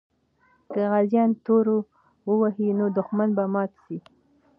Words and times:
که 0.71 0.81
غازیان 0.91 1.29
تورو 1.45 1.77
وهي، 2.39 2.69
نو 2.79 2.85
دښمن 2.97 3.29
به 3.37 3.43
مات 3.53 3.71
سي. 3.83 3.97